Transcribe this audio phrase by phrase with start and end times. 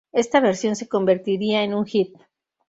[0.13, 2.17] Esta versión se convertiría en un hit.